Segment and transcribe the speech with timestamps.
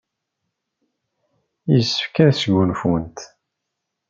[1.73, 3.19] Yessefk ad sgunfunt.